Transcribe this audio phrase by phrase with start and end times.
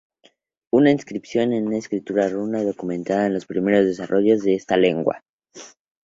[0.71, 5.21] Una inscripción en escritura runa documenta los primeros desarrollos de esta lengua.